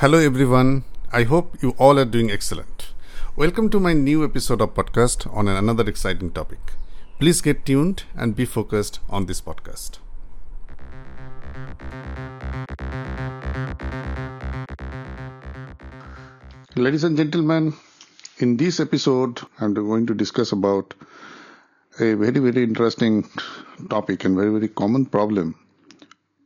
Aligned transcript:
Hello 0.00 0.18
everyone. 0.18 0.84
I 1.12 1.24
hope 1.24 1.62
you 1.62 1.74
all 1.76 1.98
are 1.98 2.06
doing 2.06 2.30
excellent. 2.30 2.94
Welcome 3.36 3.68
to 3.68 3.78
my 3.78 3.92
new 3.92 4.24
episode 4.24 4.62
of 4.62 4.72
podcast 4.72 5.26
on 5.30 5.46
another 5.46 5.86
exciting 5.86 6.30
topic. 6.30 6.72
Please 7.18 7.42
get 7.42 7.66
tuned 7.66 8.04
and 8.16 8.34
be 8.34 8.46
focused 8.46 9.00
on 9.10 9.26
this 9.26 9.42
podcast. 9.42 9.98
Ladies 16.76 17.04
and 17.04 17.18
gentlemen, 17.18 17.74
in 18.38 18.56
this 18.56 18.80
episode 18.80 19.42
I'm 19.60 19.74
going 19.74 20.06
to 20.06 20.14
discuss 20.14 20.52
about 20.52 20.94
a 21.98 22.14
very 22.14 22.40
very 22.48 22.62
interesting 22.62 23.28
topic 23.90 24.24
and 24.24 24.34
very 24.34 24.50
very 24.50 24.68
common 24.68 25.04
problem 25.04 25.56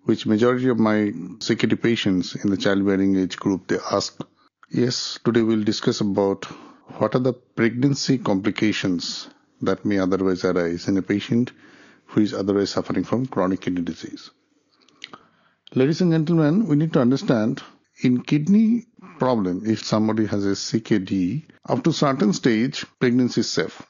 which 0.05 0.27
majority 0.27 0.69
of 0.69 0.79
my 0.79 0.97
CKD 1.47 1.81
patients 1.81 2.35
in 2.35 2.51
the 2.51 2.57
childbearing 2.57 3.17
age 3.17 3.37
group 3.37 3.67
they 3.69 3.79
ask. 3.91 4.21
Yes, 4.71 5.19
today 5.25 5.43
we'll 5.43 5.65
discuss 5.65 6.01
about 6.01 6.45
what 6.99 7.15
are 7.15 7.21
the 7.21 7.33
pregnancy 7.33 8.19
complications 8.19 9.29
that 9.63 9.85
may 9.85 9.99
otherwise 9.99 10.45
arise 10.45 10.89
in 10.89 10.97
a 10.99 11.03
patient 11.03 11.53
who 12.07 12.21
is 12.21 12.35
otherwise 12.35 12.71
suffering 12.71 13.05
from 13.05 13.27
chronic 13.27 13.63
kidney 13.63 13.83
disease. 13.83 14.31
Ladies 15.75 16.01
and 16.03 16.13
gentlemen, 16.13 16.67
we 16.67 16.77
need 16.77 16.93
to 16.93 17.01
understand 17.01 17.63
in 18.03 18.23
kidney 18.23 18.87
problem, 19.19 19.63
if 19.65 19.85
somebody 19.85 20.27
has 20.27 20.45
a 20.45 20.51
CKD, 20.51 21.45
up 21.69 21.83
to 21.85 21.93
certain 21.93 22.33
stage, 22.33 22.85
pregnancy 23.01 23.41
is 23.41 23.51
safe. 23.51 23.83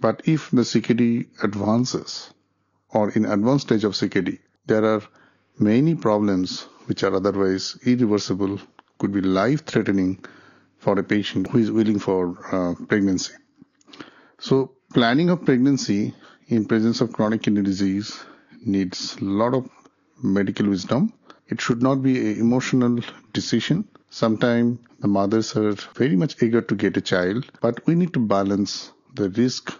But 0.00 0.22
if 0.24 0.50
the 0.50 0.62
CKD 0.62 1.42
advances 1.42 2.32
or 2.90 3.10
in 3.10 3.24
advanced 3.24 3.68
stage 3.68 3.84
of 3.84 3.92
CKD, 3.92 4.40
there 4.66 4.84
are 4.84 5.02
Many 5.58 5.94
problems 5.94 6.62
which 6.86 7.02
are 7.02 7.14
otherwise 7.14 7.78
irreversible 7.84 8.58
could 8.98 9.12
be 9.12 9.20
life 9.20 9.64
threatening 9.66 10.24
for 10.78 10.98
a 10.98 11.02
patient 11.02 11.46
who 11.48 11.58
is 11.58 11.70
willing 11.70 11.98
for 11.98 12.38
uh, 12.50 12.74
pregnancy. 12.86 13.34
So 14.38 14.72
planning 14.94 15.30
of 15.30 15.44
pregnancy 15.44 16.14
in 16.48 16.64
presence 16.64 17.00
of 17.00 17.12
chronic 17.12 17.42
kidney 17.42 17.62
disease 17.62 18.24
needs 18.64 19.16
a 19.20 19.24
lot 19.24 19.54
of 19.54 19.68
medical 20.22 20.68
wisdom. 20.68 21.12
It 21.48 21.60
should 21.60 21.82
not 21.82 22.02
be 22.02 22.18
an 22.18 22.40
emotional 22.40 23.00
decision. 23.32 23.86
Sometimes 24.10 24.78
the 25.00 25.08
mothers 25.08 25.54
are 25.56 25.74
very 25.94 26.16
much 26.16 26.42
eager 26.42 26.62
to 26.62 26.74
get 26.74 26.96
a 26.96 27.00
child, 27.00 27.50
but 27.60 27.86
we 27.86 27.94
need 27.94 28.12
to 28.14 28.20
balance 28.20 28.90
the 29.14 29.28
risk 29.30 29.72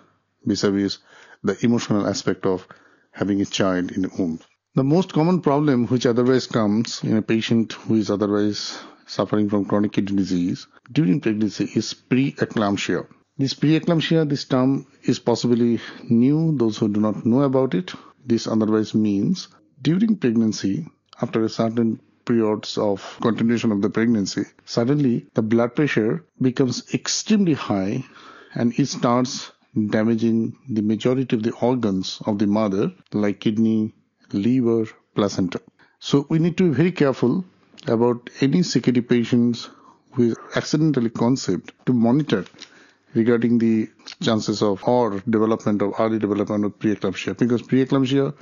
vis-a-vis 0.45 0.99
the 1.43 1.57
emotional 1.65 2.07
aspect 2.07 2.47
of 2.47 2.67
having 3.11 3.41
a 3.41 3.47
child 3.47 3.91
in 3.93 4.03
the 4.03 4.11
womb. 4.19 4.39
The 4.75 4.83
most 4.83 5.13
common 5.13 5.43
problem 5.43 5.87
which 5.89 6.07
otherwise 6.07 6.47
comes 6.47 7.05
in 7.05 7.19
a 7.19 7.21
patient 7.21 7.75
who 7.75 7.97
is 7.97 8.11
otherwise 8.11 8.79
suffering 9.07 9.51
from 9.51 9.67
chronic 9.67 9.93
kidney 9.93 10.17
disease 10.17 10.67
during 10.91 11.21
pregnancy 11.21 11.69
is 11.75 11.93
preeclampsia. 11.93 13.07
This 13.37 13.53
preeclampsia, 13.53 14.27
this 14.27 14.47
term 14.47 14.87
is 15.03 15.19
possibly 15.19 15.79
new, 16.09 16.57
those 16.57 16.79
who 16.79 16.89
do 16.89 17.01
not 17.01 17.27
know 17.27 17.43
about 17.43 17.75
it. 17.75 17.93
This 18.25 18.47
otherwise 18.47 18.95
means 18.95 19.49
during 19.83 20.17
pregnancy, 20.17 20.89
after 21.21 21.45
a 21.45 21.51
certain 21.51 22.01
periods 22.25 22.79
of 22.79 23.19
continuation 23.21 23.73
of 23.73 23.83
the 23.83 23.91
pregnancy, 23.91 24.45
suddenly 24.65 25.27
the 25.35 25.43
blood 25.43 25.77
pressure 25.77 26.25
becomes 26.41 26.95
extremely 26.95 27.53
high 27.53 28.03
and 28.55 28.73
it 28.79 28.87
starts 28.87 29.53
damaging 29.91 30.57
the 30.71 30.81
majority 30.81 31.37
of 31.37 31.43
the 31.43 31.53
organs 31.61 32.23
of 32.25 32.39
the 32.39 32.47
mother 32.47 32.91
like 33.13 33.41
kidney, 33.41 33.93
liver, 34.33 34.87
placenta. 35.15 35.61
So 35.99 36.27
we 36.29 36.39
need 36.39 36.57
to 36.59 36.69
be 36.69 36.75
very 36.75 36.93
careful 36.93 37.45
about 37.87 38.31
any 38.41 38.61
CKD 38.61 39.09
patients 39.09 39.69
who 40.13 40.35
accidentally 40.57 41.11
conceived 41.11 41.73
to 41.87 41.93
monitor 41.93 42.45
regarding 43.15 43.59
the 43.59 43.89
chances 44.23 44.63
of 44.63 44.83
or 44.85 45.21
development 45.29 45.83
of 45.83 45.95
early 45.99 46.19
development 46.19 46.65
of 46.65 46.79
preeclampsia 46.79 47.37
because 47.37 47.63
preeclampsia 47.63 48.35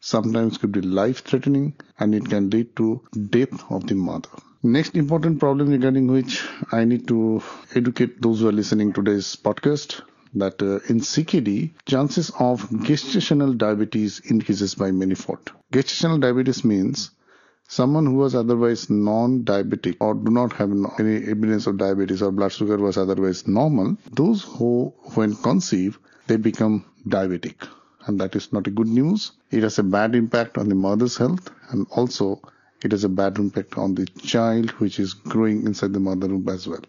sometimes 0.00 0.58
could 0.58 0.72
be 0.72 0.80
life 0.80 1.24
threatening 1.24 1.72
and 1.98 2.14
it 2.14 2.28
can 2.28 2.50
lead 2.50 2.74
to 2.76 3.00
death 3.30 3.64
of 3.70 3.86
the 3.86 3.94
mother. 3.94 4.28
Next 4.62 4.96
important 4.96 5.40
problem 5.40 5.68
regarding 5.70 6.06
which 6.06 6.42
I 6.72 6.84
need 6.84 7.06
to 7.08 7.42
educate 7.74 8.20
those 8.22 8.40
who 8.40 8.48
are 8.48 8.52
listening 8.52 8.92
to 8.94 9.02
today's 9.02 9.36
podcast 9.36 10.00
that 10.34 10.60
uh, 10.62 10.80
in 10.88 11.00
CKD, 11.00 11.72
chances 11.86 12.30
of 12.38 12.62
gestational 12.70 13.56
diabetes 13.56 14.20
increases 14.20 14.74
by 14.74 14.90
manifold. 14.90 15.52
Gestational 15.72 16.20
diabetes 16.20 16.64
means 16.64 17.10
someone 17.68 18.06
who 18.06 18.14
was 18.14 18.34
otherwise 18.34 18.90
non-diabetic 18.90 19.96
or 20.00 20.14
do 20.14 20.30
not 20.30 20.52
have 20.52 20.70
any 20.98 21.16
evidence 21.28 21.66
of 21.66 21.78
diabetes 21.78 22.22
or 22.22 22.30
blood 22.30 22.52
sugar 22.52 22.76
was 22.76 22.96
otherwise 22.96 23.46
normal, 23.46 23.96
those 24.12 24.42
who, 24.42 24.92
when 25.14 25.34
conceive, 25.36 25.98
they 26.26 26.36
become 26.36 26.84
diabetic. 27.08 27.66
And 28.06 28.20
that 28.20 28.36
is 28.36 28.52
not 28.52 28.66
a 28.66 28.70
good 28.70 28.88
news. 28.88 29.32
It 29.50 29.62
has 29.62 29.78
a 29.78 29.82
bad 29.82 30.14
impact 30.14 30.58
on 30.58 30.68
the 30.68 30.74
mother's 30.74 31.16
health 31.16 31.50
and 31.70 31.86
also 31.90 32.42
it 32.82 32.92
has 32.92 33.04
a 33.04 33.08
bad 33.08 33.38
impact 33.38 33.78
on 33.78 33.94
the 33.94 34.04
child 34.06 34.70
which 34.72 34.98
is 35.00 35.14
growing 35.14 35.64
inside 35.64 35.94
the 35.94 36.00
mother 36.00 36.28
womb 36.28 36.48
as 36.50 36.68
well. 36.68 36.82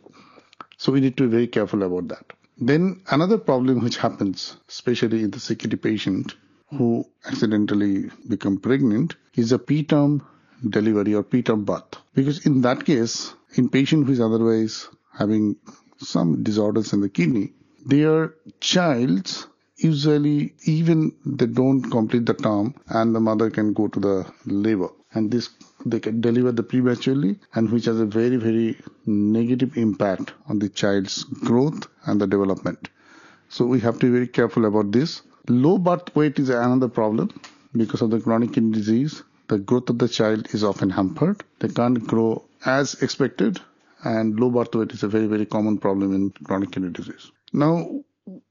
So 0.78 0.92
we 0.92 1.00
need 1.00 1.16
to 1.18 1.24
be 1.24 1.30
very 1.30 1.48
careful 1.48 1.84
about 1.84 2.10
that. 2.10 2.34
Then 2.58 3.02
another 3.10 3.38
problem 3.38 3.84
which 3.84 3.98
happens, 3.98 4.58
especially 4.70 5.24
in 5.24 5.32
the 5.32 5.40
CKD 5.40 5.82
patient 5.82 6.36
who 6.70 7.06
accidentally 7.26 8.10
become 8.28 8.58
pregnant, 8.60 9.16
is 9.36 9.52
a 9.52 9.60
preterm 9.60 10.22
delivery 10.70 11.14
or 11.14 11.24
preterm 11.24 11.66
birth. 11.66 11.98
Because 12.14 12.46
in 12.46 12.62
that 12.62 12.86
case, 12.86 13.34
in 13.56 13.70
patient 13.70 14.08
who 14.08 14.14
is 14.14 14.22
otherwise 14.22 14.88
having 15.14 15.58
some 15.98 16.44
disorders 16.44 16.94
in 16.94 17.02
the 17.02 17.10
kidney, 17.10 17.54
their 17.86 18.34
child's 18.62 19.48
usually 19.78 20.54
even 20.66 21.14
they 21.26 21.46
don't 21.46 21.84
complete 21.92 22.26
the 22.26 22.34
term 22.34 22.74
and 22.88 23.14
the 23.14 23.20
mother 23.20 23.50
can 23.50 23.74
go 23.74 23.88
to 23.90 24.00
the 24.00 24.26
labor 24.46 24.90
and 25.14 25.32
this 25.32 25.50
they 25.86 26.00
can 26.00 26.20
deliver 26.22 26.52
the 26.52 26.64
prematurely 26.64 27.40
and 27.54 27.70
which 27.70 27.86
has 27.86 28.00
a 28.00 28.06
very 28.06 28.38
very 28.38 28.78
negative 29.06 29.78
impact 29.78 30.34
on 30.50 30.60
the 30.60 30.70
child's 30.70 31.24
growth 31.24 31.88
and 32.06 32.20
the 32.20 32.28
development. 32.28 32.90
So 33.50 33.66
we 33.66 33.80
have 33.82 34.00
to 34.00 34.06
be 34.08 34.12
very 34.12 34.28
careful 34.28 34.66
about 34.66 34.92
this. 34.92 35.22
Low 35.48 35.78
birth 35.78 36.16
weight 36.16 36.40
is 36.40 36.50
another 36.50 36.88
problem. 36.88 37.30
Because 37.74 38.02
of 38.02 38.10
the 38.10 38.20
chronic 38.20 38.54
kidney 38.54 38.72
disease 38.72 39.22
the 39.48 39.60
growth 39.60 39.90
of 39.90 40.00
the 40.00 40.08
child 40.08 40.48
is 40.54 40.64
often 40.64 40.90
hampered. 40.90 41.44
They 41.60 41.68
can't 41.68 42.06
grow 42.08 42.44
as 42.66 42.96
expected. 43.02 43.60
And 44.04 44.40
low 44.40 44.50
birth 44.50 44.74
weight 44.76 44.92
is 44.92 45.04
a 45.04 45.08
very 45.08 45.28
very 45.28 45.46
common 45.46 45.78
problem 45.78 46.14
in 46.14 46.32
chronic 46.44 46.72
kidney 46.72 46.90
disease. 46.92 47.32
Now 47.54 48.04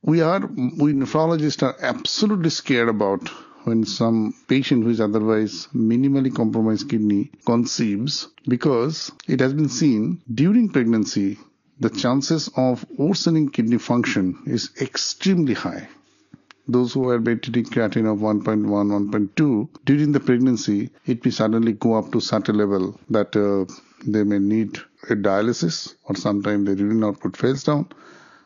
we 0.03 0.21
are 0.21 0.41
we 0.41 0.93
nephrologists 0.93 1.63
are 1.63 1.77
absolutely 1.81 2.51
scared 2.51 2.89
about 2.89 3.29
when 3.65 3.85
some 3.85 4.35
patient 4.49 4.85
who 4.85 4.91
is 4.91 5.01
otherwise 5.01 5.69
minimally 5.75 6.35
compromised 6.35 6.89
kidney 6.89 7.31
conceives 7.45 8.29
because 8.47 9.11
it 9.27 9.41
has 9.41 9.53
been 9.53 9.69
seen 9.69 10.21
during 10.33 10.69
pregnancy 10.69 11.39
the 11.81 11.91
chances 11.91 12.49
of 12.57 12.87
worsening 12.99 13.49
kidney 13.49 13.79
function 13.79 14.39
is 14.47 14.71
extremely 14.81 15.55
high. 15.55 15.89
Those 16.69 16.93
who 16.95 17.09
are 17.09 17.21
maintaining 17.21 17.65
creatinine 17.65 18.13
of 18.13 18.21
1.1, 18.21 18.65
1.2 18.65 19.69
during 19.85 20.13
the 20.13 20.21
pregnancy, 20.21 20.91
it 21.05 21.25
may 21.25 21.31
suddenly 21.31 21.73
go 21.73 21.95
up 21.95 22.13
to 22.13 22.21
such 22.21 22.49
a 22.49 22.53
level 22.53 22.99
that 23.11 23.35
uh, 23.37 23.65
they 24.07 24.23
may 24.23 24.39
need 24.39 24.79
a 25.11 25.15
dialysis 25.17 25.95
or 26.05 26.15
sometimes 26.17 26.67
the 26.67 26.77
urine 26.77 27.05
output 27.05 27.37
fails 27.37 27.65
down. 27.65 27.89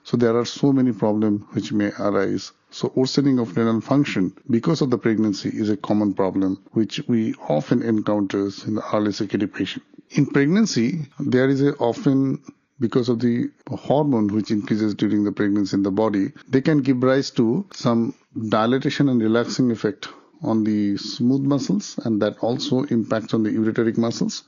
So 0.08 0.16
there 0.16 0.38
are 0.38 0.46
so 0.46 0.72
many 0.72 0.92
problems 0.92 1.42
which 1.52 1.70
may 1.70 1.90
arise 1.98 2.52
so 2.70 2.90
worsening 2.94 3.38
of 3.38 3.54
renal 3.54 3.82
function 3.82 4.32
because 4.48 4.80
of 4.80 4.88
the 4.88 4.96
pregnancy 4.96 5.50
is 5.50 5.68
a 5.68 5.76
common 5.76 6.14
problem 6.14 6.64
which 6.72 7.02
we 7.08 7.34
often 7.46 7.82
encounter 7.82 8.48
in 8.66 8.76
the 8.76 8.84
early 8.94 9.10
CKD 9.10 9.52
patient. 9.52 9.84
In 10.12 10.24
pregnancy, 10.24 11.00
there 11.20 11.50
is 11.50 11.60
a 11.60 11.76
often 11.76 12.40
because 12.80 13.10
of 13.10 13.20
the 13.20 13.50
hormone 13.70 14.28
which 14.28 14.50
increases 14.50 14.94
during 14.94 15.24
the 15.24 15.32
pregnancy 15.32 15.76
in 15.76 15.82
the 15.82 15.90
body, 15.90 16.32
they 16.48 16.62
can 16.62 16.78
give 16.80 17.02
rise 17.02 17.30
to 17.32 17.66
some 17.74 18.14
dilatation 18.48 19.10
and 19.10 19.20
relaxing 19.20 19.70
effect 19.70 20.08
on 20.42 20.64
the 20.64 20.96
smooth 20.96 21.42
muscles 21.42 22.00
and 22.06 22.22
that 22.22 22.38
also 22.38 22.84
impacts 22.84 23.34
on 23.34 23.42
the 23.42 23.50
ureteric 23.50 23.98
muscles. 23.98 24.44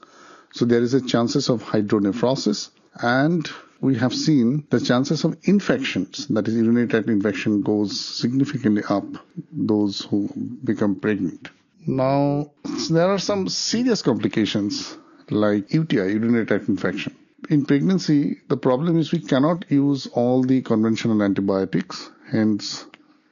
So 0.55 0.65
there 0.65 0.81
is 0.81 0.95
a 0.95 1.03
chances 1.03 1.51
of 1.51 1.63
hydronephrosis 1.63 2.71
and 3.03 3.47
we 3.81 3.97
have 3.97 4.15
seen 4.15 4.67
the 4.71 4.81
chances 4.81 5.25
of 5.25 5.37
infections, 5.45 6.27
that 6.29 6.47
is 6.47 6.55
urinary 6.55 6.87
tract 6.87 7.09
infection 7.09 7.63
goes 7.63 7.99
significantly 7.99 8.83
up 8.89 9.05
those 9.53 10.03
who 10.03 10.29
become 10.65 10.97
pregnant. 10.97 11.49
Now, 11.87 12.51
there 12.91 13.09
are 13.11 13.19
some 13.19 13.49
serious 13.49 14.03
complications 14.03 14.97
like 15.31 15.73
UTI, 15.73 16.13
urinary 16.13 16.45
tract 16.45 16.69
infection. 16.69 17.17
In 17.49 17.65
pregnancy, 17.65 18.39
the 18.49 18.57
problem 18.57 18.99
is 18.99 19.13
we 19.13 19.21
cannot 19.21 19.65
use 19.71 20.07
all 20.09 20.43
the 20.43 20.61
conventional 20.61 21.23
antibiotics. 21.23 22.11
Hence, 22.31 22.85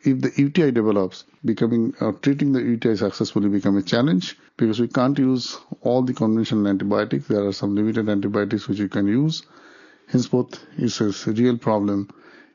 if 0.02 0.20
the 0.20 0.32
UTI 0.34 0.70
develops, 0.70 1.24
becoming 1.44 1.94
or 2.00 2.14
treating 2.14 2.52
the 2.52 2.62
UTI 2.62 2.96
successfully 2.96 3.48
become 3.48 3.76
a 3.76 3.82
challenge 3.82 4.38
because 4.56 4.80
we 4.80 4.88
can't 4.88 5.18
use 5.18 5.58
all 5.82 6.02
the 6.02 6.14
conventional 6.14 6.66
antibiotics. 6.68 7.28
There 7.28 7.44
are 7.44 7.52
some 7.52 7.74
limited 7.74 8.08
antibiotics 8.08 8.66
which 8.66 8.78
you 8.78 8.88
can 8.88 9.06
use. 9.06 9.42
Henceforth, 10.08 10.58
is 10.76 11.00
a 11.00 11.32
real 11.32 11.58
problem 11.58 12.08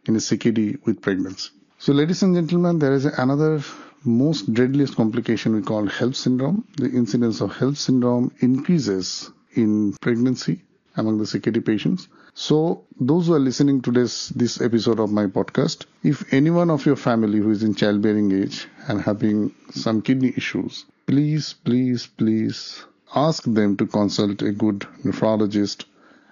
in 0.06 0.16
a 0.16 0.20
CKD 0.20 0.86
with 0.86 1.02
pregnancy. 1.02 1.50
So, 1.78 1.94
ladies 1.94 2.24
and 2.24 2.36
gentlemen, 2.36 2.80
there 2.80 2.94
is 2.94 3.06
another 3.06 3.62
most 4.04 4.54
deadliest 4.54 4.96
complication 4.96 5.56
we 5.56 5.62
call 5.62 5.88
HELLP 5.88 6.16
syndrome. 6.16 6.68
The 6.78 6.90
incidence 6.90 7.42
of 7.42 7.52
HELLP 7.52 7.78
syndrome 7.78 8.32
increases 8.40 9.32
in 9.54 9.94
pregnancy 10.02 10.64
among 10.96 11.18
the 11.18 11.26
CKD 11.26 11.66
patients. 11.66 12.08
So, 12.34 12.86
those 13.00 13.28
who 13.28 13.36
are 13.36 13.40
listening 13.40 13.82
to 13.84 13.92
this, 13.92 14.30
this 14.30 14.60
episode 14.60 15.00
of 15.00 15.12
my 15.12 15.28
podcast, 15.28 15.86
if 16.04 16.34
anyone 16.34 16.70
of 16.70 16.86
your 16.86 16.96
family 16.96 17.38
who 17.38 17.52
is 17.52 17.64
in 17.64 17.76
childbearing 17.76 18.32
age 18.32 18.68
and 18.88 19.00
having 19.00 19.54
some 19.72 20.02
kidney 20.02 20.34
issues, 20.36 20.86
please, 21.06 21.54
please, 21.64 22.08
please 22.08 22.84
ask 23.16 23.44
them 23.44 23.78
to 23.78 23.86
consult 23.86 24.42
a 24.42 24.52
good 24.52 24.80
nephrologist 25.04 25.86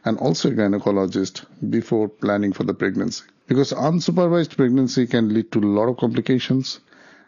and 0.06 0.18
also 0.20 0.50
a 0.50 0.52
gynecologist 0.52 1.46
before 1.70 2.10
planning 2.10 2.54
for 2.54 2.64
the 2.64 2.74
pregnancy. 2.74 3.24
Because 3.48 3.72
unsupervised 3.72 4.56
pregnancy 4.56 5.06
can 5.06 5.34
lead 5.34 5.52
to 5.52 5.60
a 5.60 5.72
lot 5.78 5.90
of 5.90 5.98
complications 5.98 6.80